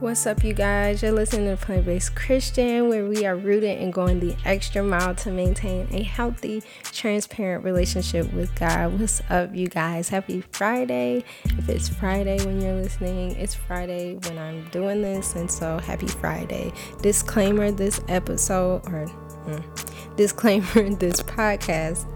[0.00, 1.02] What's up, you guys?
[1.02, 5.12] You're listening to Plant Based Christian, where we are rooted and going the extra mile
[5.16, 9.00] to maintain a healthy, transparent relationship with God.
[9.00, 10.08] What's up, you guys?
[10.08, 11.24] Happy Friday.
[11.46, 16.06] If it's Friday when you're listening, it's Friday when I'm doing this, and so happy
[16.06, 16.72] Friday.
[17.02, 19.08] Disclaimer this episode, or
[19.46, 22.06] mm, disclaimer this podcast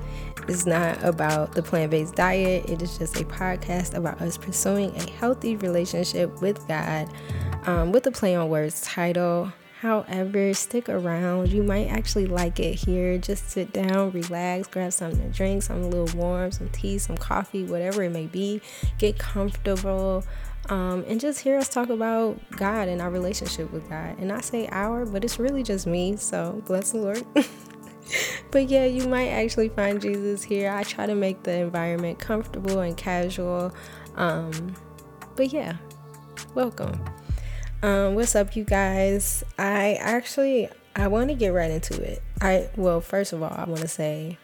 [0.48, 2.68] is not about the plant based diet.
[2.68, 7.08] It is just a podcast about us pursuing a healthy relationship with God
[7.64, 9.52] um, with the play on words title.
[9.80, 11.48] However, stick around.
[11.48, 13.18] You might actually like it here.
[13.18, 17.16] Just sit down, relax, grab something to drink, something a little warm, some tea, some
[17.16, 18.60] coffee, whatever it may be.
[18.98, 20.24] Get comfortable.
[20.68, 24.20] Um, and just hear us talk about God and our relationship with God.
[24.20, 26.16] And I say our, but it's really just me.
[26.16, 27.24] So bless the Lord.
[28.50, 30.70] but yeah, you might actually find Jesus here.
[30.70, 33.74] I try to make the environment comfortable and casual.
[34.16, 34.74] Um,
[35.36, 35.76] but yeah,
[36.54, 37.02] welcome.
[37.82, 39.42] Um, what's up, you guys?
[39.58, 42.22] I actually I want to get right into it.
[42.40, 44.38] I well, first of all, I want to say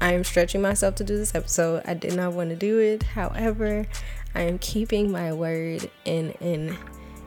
[0.00, 1.82] I am stretching myself to do this episode.
[1.86, 3.02] I did not want to do it.
[3.02, 3.86] However,
[4.34, 6.76] I am keeping my word in in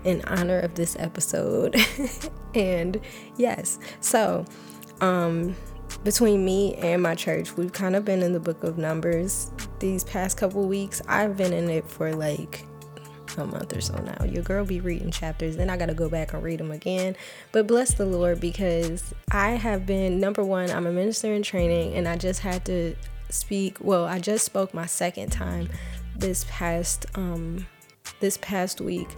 [0.04, 1.76] in honor of this episode.
[2.54, 3.02] and
[3.38, 4.46] yes, so
[5.02, 5.56] um
[6.04, 10.04] between me and my church, we've kind of been in the book of Numbers these
[10.04, 11.02] past couple weeks.
[11.08, 12.66] I've been in it for like
[13.38, 14.26] a month or so now.
[14.26, 17.16] Your girl be reading chapters, then I got to go back and read them again.
[17.52, 21.94] But bless the Lord because I have been number one, I'm a minister in training,
[21.96, 22.96] and I just had to
[23.30, 23.78] speak.
[23.82, 25.70] Well, I just spoke my second time
[26.16, 27.68] this past um
[28.20, 29.10] this past week.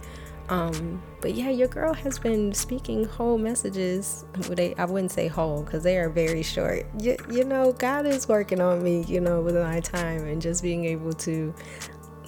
[0.52, 4.26] Um, but yeah, your girl has been speaking whole messages.
[4.42, 6.84] Well, they, I wouldn't say whole because they are very short.
[7.00, 10.62] You, you know, God is working on me, you know, with my time and just
[10.62, 11.54] being able to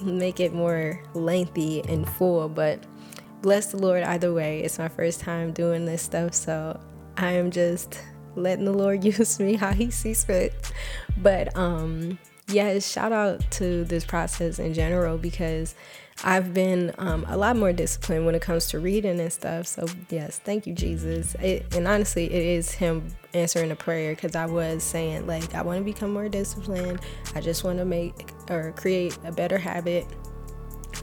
[0.01, 2.83] make it more lengthy and full, but
[3.43, 4.61] bless the Lord either way.
[4.63, 6.79] It's my first time doing this stuff, so
[7.17, 8.01] I am just
[8.35, 10.71] letting the Lord use me how he sees fit.
[11.15, 15.75] But um yeah, shout out to this process in general because
[16.23, 19.67] I've been um, a lot more disciplined when it comes to reading and stuff.
[19.67, 21.35] So, yes, thank you, Jesus.
[21.35, 25.61] It, and honestly, it is Him answering a prayer because I was saying, like, I
[25.61, 27.01] want to become more disciplined.
[27.35, 30.07] I just want to make or create a better habit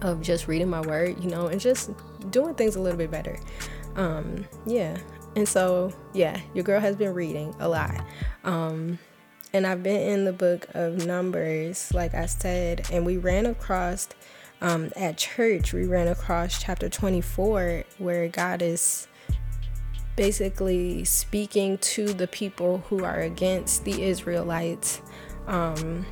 [0.00, 1.90] of just reading my word, you know, and just
[2.30, 3.38] doing things a little bit better.
[3.96, 4.96] Um, yeah.
[5.36, 8.04] And so, yeah, your girl has been reading a lot.
[8.44, 8.98] Um,
[9.52, 14.08] and I've been in the book of Numbers, like I said, and we ran across
[14.62, 19.08] um, at church, we ran across chapter 24 where God is
[20.14, 25.02] basically speaking to the people who are against the Israelites.
[25.48, 26.06] Um,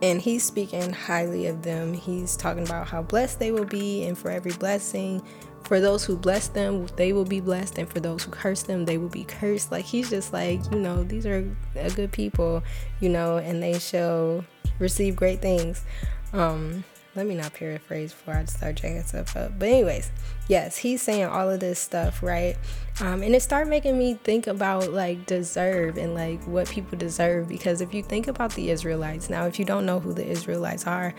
[0.00, 1.92] and he's speaking highly of them.
[1.92, 5.20] He's talking about how blessed they will be, and for every blessing,
[5.64, 8.84] for those who bless them, they will be blessed, and for those who curse them,
[8.84, 9.72] they will be cursed.
[9.72, 11.44] Like he's just like, you know, these are
[11.74, 12.62] a good people,
[13.00, 14.44] you know, and they shall
[14.78, 15.84] receive great things.
[16.32, 19.58] Um, let me not paraphrase before I start jacking stuff up.
[19.58, 20.10] But anyways,
[20.48, 22.56] yes, he's saying all of this stuff, right?
[23.00, 27.48] Um, and it started making me think about like deserve and like what people deserve
[27.48, 30.86] because if you think about the Israelites, now if you don't know who the Israelites
[30.86, 31.14] are,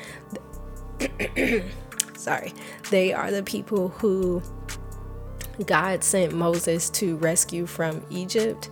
[2.18, 2.54] sorry,
[2.90, 4.42] they are the people who
[5.66, 8.70] God sent Moses to rescue from Egypt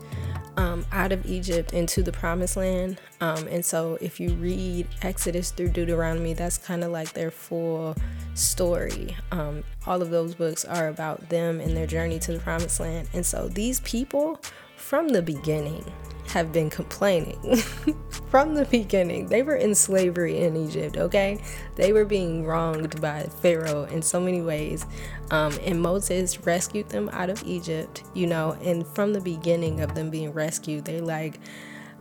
[0.58, 3.00] um, out of Egypt into the promised land.
[3.20, 7.96] Um, and so, if you read Exodus through Deuteronomy, that's kind of like their full
[8.34, 9.16] story.
[9.32, 13.10] Um, all of those books are about them and their journey to the promised land.
[13.14, 14.40] And so, these people
[14.76, 15.86] from the beginning
[16.28, 17.58] have been complaining
[18.30, 19.28] from the beginning.
[19.28, 21.42] They were in slavery in Egypt, okay?
[21.76, 24.86] They were being wronged by Pharaoh in so many ways.
[25.32, 29.96] Um, and Moses rescued them out of Egypt, you know, and from the beginning of
[29.96, 31.40] them being rescued, they like,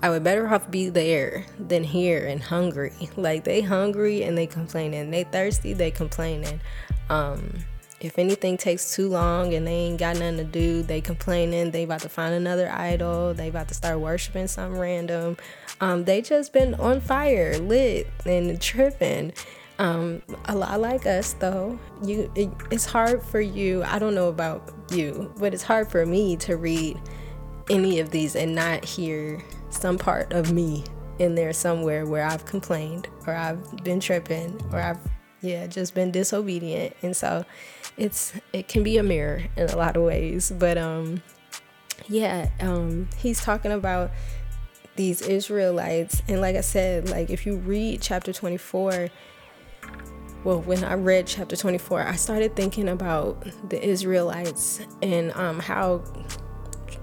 [0.03, 2.93] I would better off be there than here and hungry.
[3.17, 5.11] Like they hungry and they complaining.
[5.11, 6.61] They thirsty, they complaining.
[7.09, 7.55] Um,
[8.01, 11.85] if anything takes too long and they ain't got nothing to do, they complaining, they
[11.85, 15.37] about to find another idol, they about to start worshiping something random.
[15.83, 19.35] Um, they just been on fire, lit and tripping.
[19.81, 23.83] Um, a lot like us though, you it, it's hard for you.
[23.83, 27.01] I don't know about you, but it's hard for me to read
[27.71, 30.85] any of these and not hear some part of me
[31.19, 34.99] in there somewhere where I've complained or I've been tripping or I've
[35.41, 37.47] yeah just been disobedient and so
[37.97, 41.23] it's it can be a mirror in a lot of ways but um
[42.09, 44.11] yeah um he's talking about
[44.97, 49.09] these israelites and like i said like if you read chapter 24
[50.43, 56.03] well, when I read chapter 24, I started thinking about the Israelites and um, how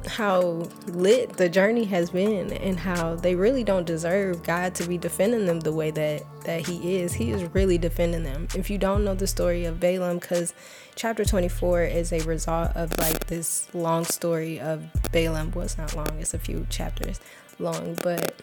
[0.07, 4.97] how lit the journey has been and how they really don't deserve God to be
[4.97, 7.13] defending them the way that that he is.
[7.13, 8.47] He is really defending them.
[8.55, 10.53] If you don't know the story of Balaam cuz
[10.95, 15.51] chapter 24 is a result of like this long story of Balaam.
[15.51, 17.19] Well, it's not long, it's a few chapters
[17.59, 18.41] long, but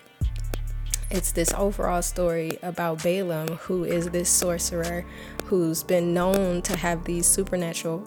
[1.10, 5.04] it's this overall story about Balaam, who is this sorcerer
[5.44, 8.06] who's been known to have these supernatural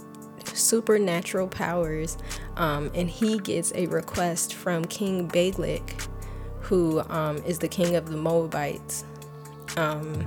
[0.53, 2.17] supernatural powers,
[2.55, 6.07] um, and he gets a request from King Balak,
[6.61, 9.03] who um, is the king of the Moabites.
[9.75, 10.25] Um,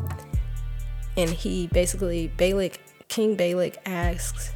[1.17, 4.52] and he basically Balak, King Balak asks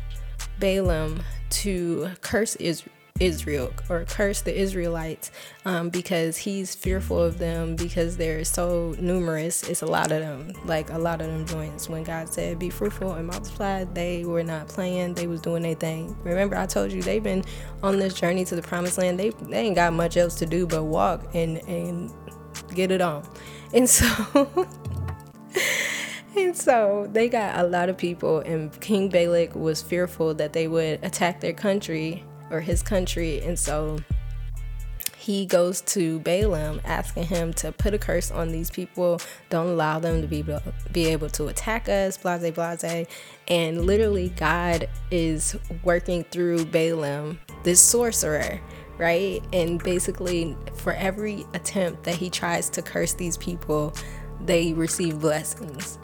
[0.61, 5.31] Balaam to curse Israel Israel or curse the Israelites
[5.64, 9.62] um, because he's fearful of them because they're so numerous.
[9.62, 11.88] It's a lot of them, like a lot of them joints.
[11.88, 15.14] When God said, "Be fruitful and multiply," they were not playing.
[15.14, 16.16] They was doing their thing.
[16.25, 17.44] Remember, I told you they've been
[17.84, 19.20] on this journey to the promised land.
[19.20, 22.12] They they ain't got much else to do but walk and and
[22.75, 23.26] get it on.
[23.72, 24.66] And so.
[26.37, 30.66] And so they got a lot of people, and King Balak was fearful that they
[30.66, 33.41] would attack their country or his country.
[33.43, 33.99] And so
[35.25, 39.99] he goes to Balaam asking him to put a curse on these people, don't allow
[39.99, 40.44] them to be
[40.93, 43.06] be able to attack us, blase blase.
[43.49, 48.61] And literally God is working through Balaam, this sorcerer,
[48.99, 49.43] right?
[49.55, 53.94] And basically for every attempt that he tries to curse these people,
[54.44, 55.99] they receive blessings.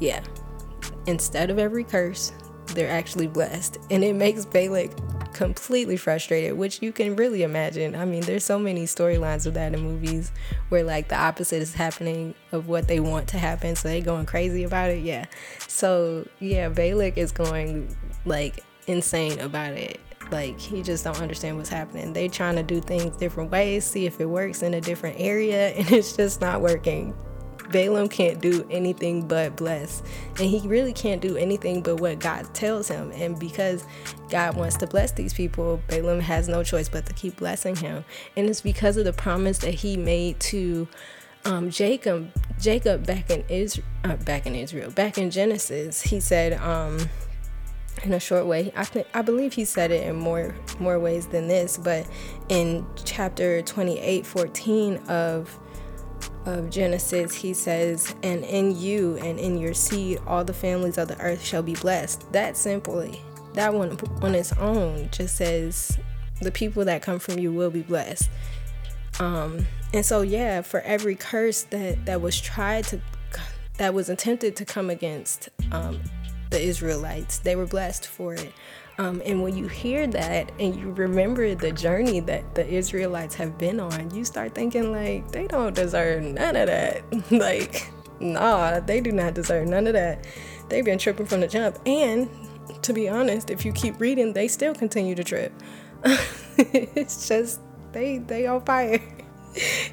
[0.00, 0.24] Yeah.
[1.06, 2.32] Instead of every curse,
[2.74, 3.78] they're actually blessed.
[3.90, 4.90] And it makes Balak
[5.32, 7.94] completely frustrated, which you can really imagine.
[7.94, 10.32] I mean, there's so many storylines of that in movies
[10.68, 14.26] where like the opposite is happening of what they want to happen, so they going
[14.26, 15.02] crazy about it.
[15.02, 15.26] Yeah.
[15.68, 17.94] So yeah, Balak is going
[18.24, 20.00] like insane about it.
[20.30, 22.12] Like he just don't understand what's happening.
[22.12, 25.68] They trying to do things different ways, see if it works in a different area,
[25.76, 27.14] and it's just not working.
[27.72, 30.02] Balaam can't do anything but bless.
[30.38, 33.10] And he really can't do anything but what God tells him.
[33.12, 33.84] And because
[34.28, 38.04] God wants to bless these people, Balaam has no choice but to keep blessing him.
[38.36, 40.86] And it's because of the promise that he made to
[41.44, 42.30] um, Jacob,
[42.60, 46.98] Jacob back in Israel, uh, back in Israel, back in Genesis, he said, um,
[48.04, 51.26] in a short way, I think I believe he said it in more more ways
[51.26, 52.06] than this, but
[52.48, 55.58] in chapter 28, 14 of
[56.46, 61.08] of Genesis, he says, And in you and in your seed, all the families of
[61.08, 62.30] the earth shall be blessed.
[62.32, 63.20] That simply,
[63.54, 65.98] that one on its own just says,
[66.40, 68.28] The people that come from you will be blessed.
[69.20, 73.00] Um, and so, yeah, for every curse that, that was tried to,
[73.78, 76.00] that was attempted to come against um,
[76.50, 78.52] the Israelites, they were blessed for it.
[78.98, 83.56] Um, and when you hear that and you remember the journey that the Israelites have
[83.56, 87.02] been on, you start thinking, like, they don't deserve none of that.
[87.30, 87.90] like,
[88.20, 90.26] nah, they do not deserve none of that.
[90.68, 91.78] They've been tripping from the jump.
[91.86, 92.28] And
[92.82, 95.52] to be honest, if you keep reading, they still continue to trip.
[96.56, 97.60] it's just,
[97.92, 99.00] they, they on fire.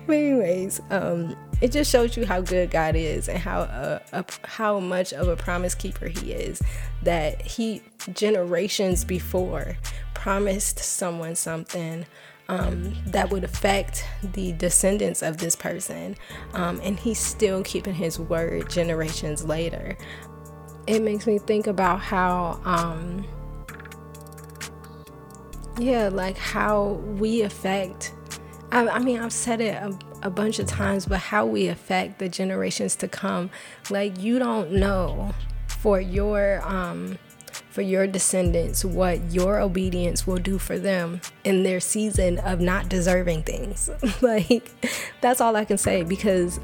[0.05, 4.79] but anyways, um, it just shows you how good God is and how uh, how
[4.79, 6.61] much of a promise keeper He is.
[7.03, 7.81] That He
[8.13, 9.77] generations before
[10.13, 12.05] promised someone something
[12.49, 16.15] um, that would affect the descendants of this person,
[16.53, 19.97] um, and He's still keeping His word generations later.
[20.87, 22.61] It makes me think about how.
[22.63, 23.25] Um,
[25.77, 28.13] yeah, like how we affect.
[28.71, 32.19] I, I mean, I've said it a a bunch of times, but how we affect
[32.19, 33.49] the generations to come.
[33.89, 35.33] Like you don't know
[35.67, 37.17] for your um
[37.51, 42.89] for your descendants what your obedience will do for them in their season of not
[42.89, 43.89] deserving things.
[44.21, 44.71] like
[45.21, 46.59] that's all I can say because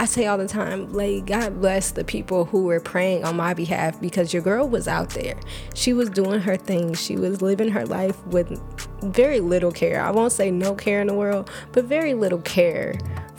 [0.00, 3.52] I say all the time, like, God bless the people who were praying on my
[3.52, 5.34] behalf because your girl was out there.
[5.74, 6.94] She was doing her thing.
[6.94, 8.60] She was living her life with
[9.02, 10.00] very little care.
[10.02, 12.94] I won't say no care in the world, but very little care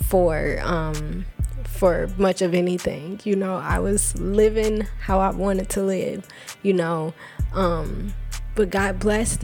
[0.08, 1.26] for um
[1.64, 3.22] for much of anything.
[3.24, 6.28] You know, I was living how I wanted to live,
[6.62, 7.14] you know.
[7.54, 8.14] Um
[8.56, 9.44] but God blessed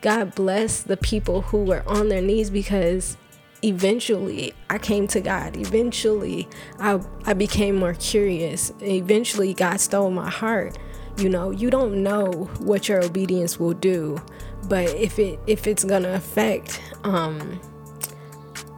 [0.00, 3.16] God blessed the people who were on their knees because
[3.62, 5.56] eventually I came to God.
[5.56, 8.72] Eventually I I became more curious.
[8.80, 10.78] Eventually God stole my heart.
[11.18, 14.20] You know, you don't know what your obedience will do,
[14.68, 17.60] but if it if it's to affect um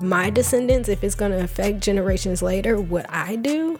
[0.01, 3.79] my descendants, if it's to affect generations later what I do,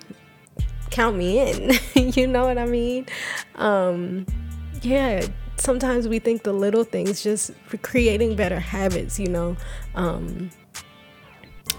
[0.91, 1.73] count me in.
[2.13, 3.07] you know what I mean?
[3.57, 4.27] Um,
[4.83, 7.51] yeah, sometimes we think the little things just
[7.83, 9.57] creating better habits, you know.
[9.95, 10.51] Um,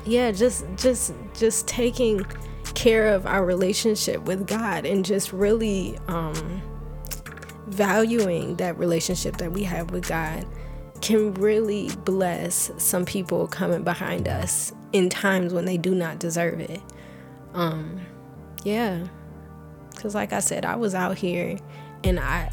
[0.05, 2.25] yeah, just just just taking
[2.75, 6.61] care of our relationship with God and just really um,
[7.67, 10.45] valuing that relationship that we have with God
[11.01, 16.59] can really bless some people coming behind us in times when they do not deserve
[16.59, 16.81] it.
[17.53, 18.01] Um,
[18.63, 19.05] yeah,
[19.91, 21.57] because like I said, I was out here
[22.03, 22.51] and I,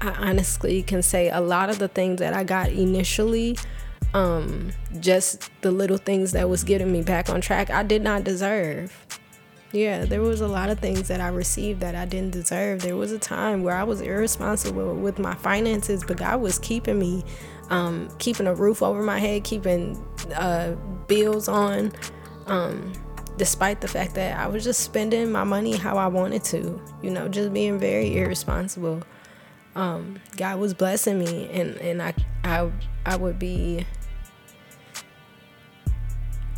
[0.00, 3.58] I honestly can say a lot of the things that I got initially,
[4.12, 8.24] um, just the little things that was getting me back on track, I did not
[8.24, 9.03] deserve.
[9.74, 12.82] Yeah, there was a lot of things that I received that I didn't deserve.
[12.82, 16.96] There was a time where I was irresponsible with my finances, but God was keeping
[16.96, 17.24] me,
[17.70, 20.00] um, keeping a roof over my head, keeping
[20.36, 20.76] uh,
[21.08, 21.92] bills on,
[22.46, 22.92] um,
[23.36, 27.10] despite the fact that I was just spending my money how I wanted to, you
[27.10, 29.02] know, just being very irresponsible.
[29.74, 32.14] Um, God was blessing me, and and I
[32.44, 32.70] I
[33.04, 33.84] I would be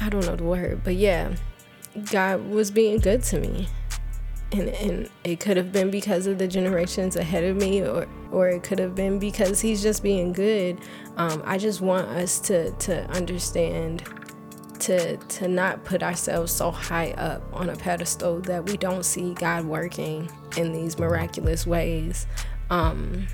[0.00, 1.34] I don't know the word, but yeah
[2.10, 3.68] God was being good to me.
[4.52, 8.48] And, and it could have been because of the generations ahead of me or or
[8.48, 10.78] it could have been because he's just being good.
[11.16, 14.04] Um, i just want us to to understand
[14.80, 19.32] to to not put ourselves so high up on a pedestal that we don't see
[19.34, 22.26] god working in these miraculous ways.
[22.70, 23.26] Um,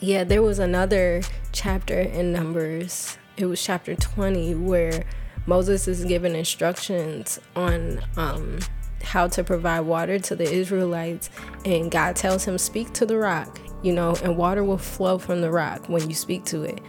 [0.00, 3.16] yeah there was another chapter in numbers.
[3.36, 5.04] It was chapter 20 where
[5.46, 8.58] Moses is given instructions on um,
[9.02, 11.30] how to provide water to the Israelites,
[11.64, 15.40] and God tells him, Speak to the rock, you know, and water will flow from
[15.40, 16.80] the rock when you speak to it.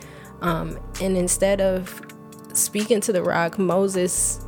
[0.41, 2.01] Um, and instead of
[2.53, 4.39] speaking to the rock, Moses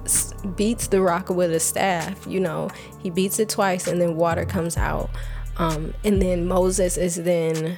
[0.56, 2.70] beats the rock with a staff, you know,
[3.00, 5.10] he beats it twice, and then water comes out.
[5.58, 7.78] Um, and then Moses is then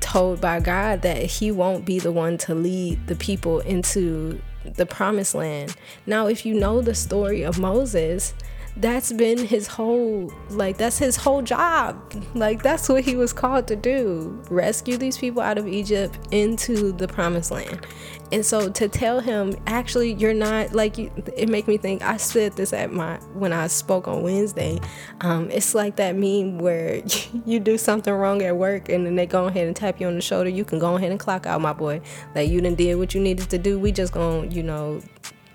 [0.00, 4.86] told by God that he won't be the one to lead the people into the
[4.86, 5.76] promised land.
[6.06, 8.34] Now, if you know the story of Moses,
[8.80, 11.96] that's been his whole like that's his whole job.
[12.34, 14.40] Like that's what he was called to do.
[14.50, 17.86] Rescue these people out of egypt into the promised land.
[18.32, 22.52] And so to tell him actually you're not like it make me think i said
[22.52, 24.78] this at my when i spoke on wednesday
[25.22, 27.02] um, it's like that meme where
[27.44, 30.14] you do something wrong at work and then they go ahead and tap you on
[30.14, 30.48] the shoulder.
[30.48, 32.00] You can go ahead and clock out my boy.
[32.34, 33.78] Like you didn't did what you needed to do.
[33.78, 35.00] We just gonna you know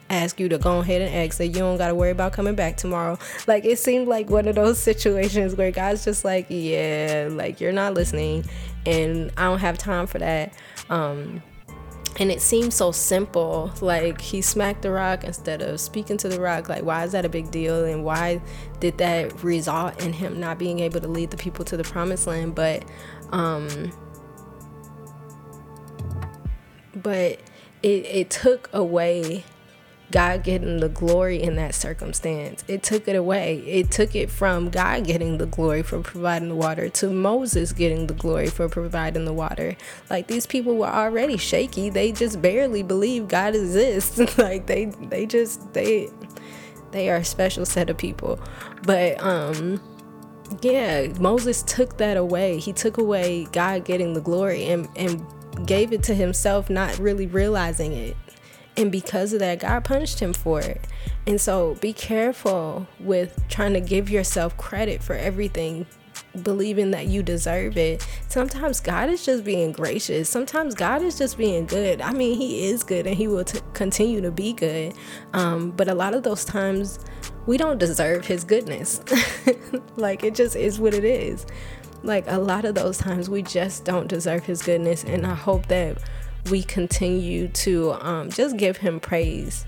[0.09, 1.47] ask you to go ahead and exit.
[1.47, 3.17] You don't got to worry about coming back tomorrow.
[3.47, 7.71] Like it seemed like one of those situations where God's just like, yeah, like you're
[7.71, 8.45] not listening,
[8.85, 10.53] and I don't have time for that.
[10.89, 11.41] Um,
[12.17, 13.73] and it seems so simple.
[13.81, 16.69] Like he smacked the rock instead of speaking to the rock.
[16.69, 17.83] Like why is that a big deal?
[17.83, 18.41] And why
[18.79, 22.25] did that result in him not being able to lead the people to the promised
[22.27, 22.55] land?
[22.55, 22.85] But,
[23.31, 23.91] um,
[26.95, 27.39] but
[27.83, 29.43] it, it took away
[30.15, 32.63] God getting the glory in that circumstance.
[32.69, 33.57] It took it away.
[33.67, 38.07] It took it from God getting the glory for providing the water to Moses getting
[38.07, 39.75] the glory for providing the water.
[40.09, 41.89] Like these people were already shaky.
[41.89, 44.37] They just barely believe God exists.
[44.37, 46.09] like they they just they
[46.91, 48.39] they are a special set of people.
[48.83, 49.81] But um
[50.61, 52.59] yeah, Moses took that away.
[52.59, 55.21] He took away God getting the glory and and
[55.67, 58.15] gave it to himself not really realizing it
[58.77, 60.85] and because of that, God punished him for it.
[61.25, 65.85] And so be careful with trying to give yourself credit for everything,
[66.43, 68.05] believing that you deserve it.
[68.27, 70.29] Sometimes God is just being gracious.
[70.29, 72.01] Sometimes God is just being good.
[72.01, 74.93] I mean, He is good and He will t- continue to be good.
[75.33, 76.99] Um, but a lot of those times,
[77.45, 79.01] we don't deserve His goodness.
[79.95, 81.45] like, it just is what it is.
[82.03, 85.05] Like, a lot of those times, we just don't deserve His goodness.
[85.05, 85.97] And I hope that
[86.49, 89.65] we continue to um, just give him praise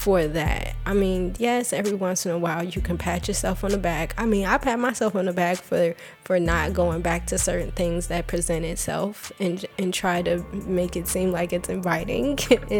[0.00, 0.74] for that.
[0.86, 4.14] I mean, yes, every once in a while you can pat yourself on the back.
[4.16, 5.94] I mean, I pat myself on the back for
[6.24, 10.96] for not going back to certain things that present itself and and try to make
[10.96, 12.38] it seem like it's inviting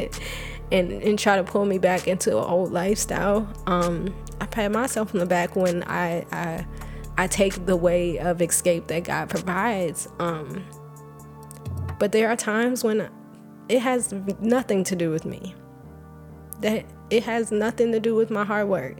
[0.72, 3.46] and and try to pull me back into an old lifestyle.
[3.66, 6.66] Um, I pat myself on the back when I I
[7.18, 10.08] I take the way of escape that God provides.
[10.20, 10.64] Um,
[11.98, 13.10] but there are times when
[13.70, 15.54] it has nothing to do with me.
[16.60, 18.96] That it has nothing to do with my hard work.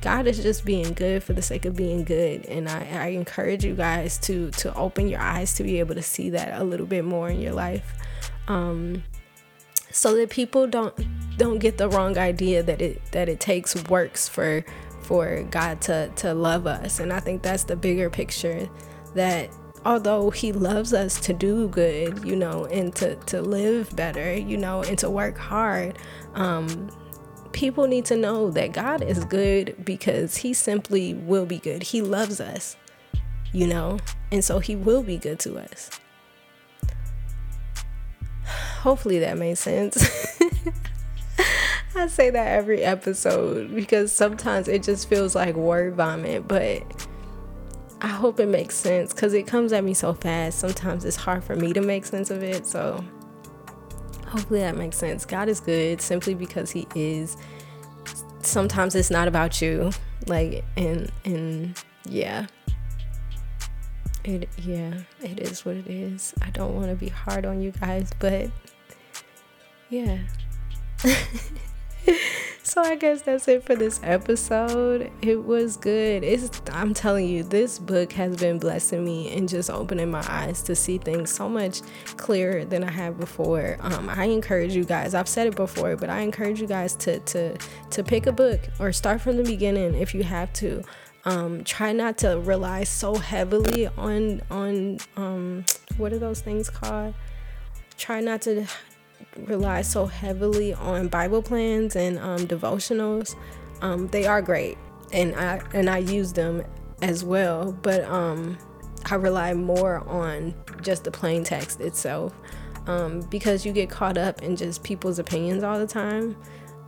[0.00, 3.64] God is just being good for the sake of being good, and I, I encourage
[3.64, 6.86] you guys to to open your eyes to be able to see that a little
[6.86, 7.94] bit more in your life,
[8.46, 9.02] um,
[9.90, 10.94] so that people don't
[11.36, 14.64] don't get the wrong idea that it that it takes works for
[15.02, 17.00] for God to to love us.
[17.00, 18.68] And I think that's the bigger picture
[19.14, 19.50] that
[19.84, 24.56] although he loves us to do good, you know, and to, to live better, you
[24.56, 25.98] know, and to work hard,
[26.34, 26.90] um,
[27.52, 31.82] people need to know that God is good because he simply will be good.
[31.82, 32.76] He loves us,
[33.52, 33.98] you know,
[34.30, 35.90] and so he will be good to us.
[38.80, 39.96] Hopefully that made sense.
[41.96, 47.07] I say that every episode because sometimes it just feels like word vomit, but
[48.00, 50.60] I hope it makes sense because it comes at me so fast.
[50.60, 52.66] Sometimes it's hard for me to make sense of it.
[52.66, 53.04] So
[54.26, 55.24] hopefully that makes sense.
[55.24, 57.36] God is good simply because He is.
[58.40, 59.90] Sometimes it's not about you.
[60.26, 62.46] Like, and, and yeah.
[64.24, 66.34] It, yeah, it is what it is.
[66.42, 68.50] I don't want to be hard on you guys, but
[69.88, 70.18] yeah.
[72.68, 75.10] so I guess that's it for this episode.
[75.22, 76.22] It was good.
[76.22, 80.62] It's I'm telling you, this book has been blessing me and just opening my eyes
[80.64, 81.80] to see things so much
[82.18, 83.78] clearer than I have before.
[83.80, 85.14] Um, I encourage you guys.
[85.14, 88.60] I've said it before, but I encourage you guys to to to pick a book
[88.78, 90.82] or start from the beginning if you have to.
[91.24, 95.64] Um, try not to rely so heavily on on um,
[95.96, 97.14] what are those things called?
[97.96, 98.66] Try not to
[99.36, 103.36] rely so heavily on Bible plans and um, devotionals.
[103.80, 104.78] Um, they are great,
[105.12, 106.64] and I and I use them
[107.02, 107.72] as well.
[107.72, 108.58] But um,
[109.06, 112.34] I rely more on just the plain text itself
[112.86, 116.36] um, because you get caught up in just people's opinions all the time.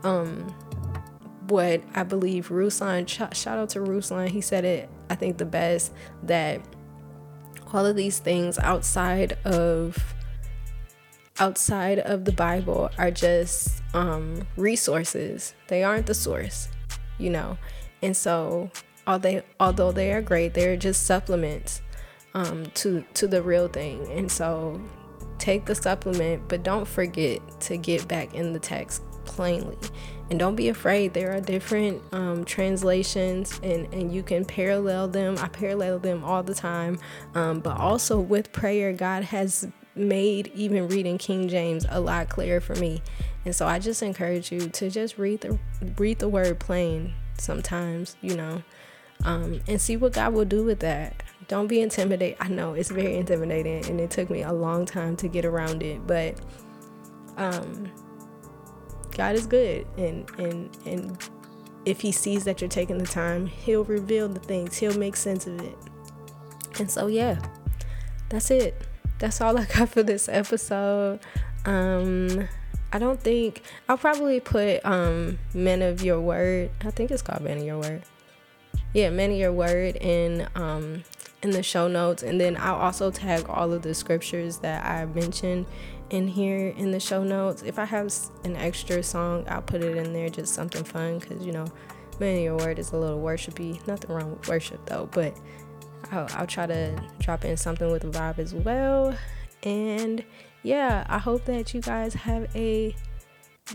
[0.03, 0.55] Um,
[1.49, 5.45] what I believe Ruslan, sh- shout out to Ruslan, he said it, I think, the
[5.45, 6.61] best that
[7.73, 10.15] all of these things outside of
[11.41, 15.55] outside of the Bible are just um, resources.
[15.69, 16.69] They aren't the source,
[17.19, 17.59] you know.
[18.03, 18.71] And so,
[19.19, 21.83] they, although they are great, they're just supplements
[22.35, 24.07] um, to to the real thing.
[24.13, 24.81] And so,
[25.39, 29.79] take the supplement, but don't forget to get back in the text plainly.
[30.31, 31.13] And don't be afraid.
[31.13, 35.37] There are different um, translations, and, and you can parallel them.
[35.41, 37.00] I parallel them all the time.
[37.35, 42.61] Um, but also with prayer, God has made even reading King James a lot clearer
[42.61, 43.03] for me.
[43.45, 45.59] And so I just encourage you to just read the
[45.97, 48.63] read the word plain sometimes, you know,
[49.25, 51.23] um, and see what God will do with that.
[51.49, 52.37] Don't be intimidated.
[52.41, 55.83] I know it's very intimidating, and it took me a long time to get around
[55.83, 56.39] it, but
[57.37, 57.91] um,
[59.13, 61.31] God is good, and and and
[61.87, 64.76] if He sees that you're taking the time, He'll reveal the things.
[64.76, 65.76] He'll make sense of it.
[66.79, 67.41] And so yeah,
[68.29, 68.87] that's it
[69.21, 71.21] that's all I got for this episode.
[71.65, 72.49] Um,
[72.93, 76.71] I don't think I'll probably put um, Men of Your Word.
[76.85, 78.02] I think it's called Men of Your Word.
[78.93, 81.04] Yeah, Men of Your Word in um,
[81.43, 85.06] in the show notes, and then I'll also tag all of the scriptures that I
[85.06, 85.67] mentioned
[86.11, 87.63] in here in the show notes.
[87.63, 88.13] If I have
[88.45, 91.67] an extra song, I'll put it in there, just something fun, because you know,
[92.19, 93.87] Men of Your Word is a little worshipy.
[93.87, 95.37] Nothing wrong with worship though, but
[96.11, 99.17] I'll, I'll try to drop in something with a vibe as well.
[99.63, 100.25] And
[100.63, 102.95] yeah, I hope that you guys have a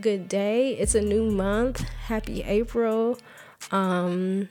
[0.01, 0.73] good day.
[0.73, 1.79] It's a new month.
[1.81, 3.17] Happy April.
[3.71, 4.49] Um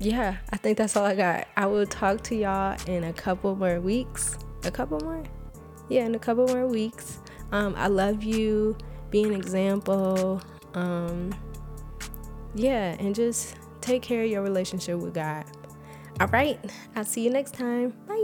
[0.00, 1.48] yeah, I think that's all I got.
[1.56, 4.38] I will talk to y'all in a couple more weeks.
[4.64, 5.24] A couple more?
[5.88, 7.18] Yeah, in a couple more weeks.
[7.50, 8.76] Um, I love you.
[9.10, 10.40] Be an example.
[10.74, 11.34] Um,
[12.54, 15.44] yeah, and just take care of your relationship with God.
[16.20, 16.58] All right.
[16.96, 17.92] I'll see you next time.
[18.06, 18.17] Bye.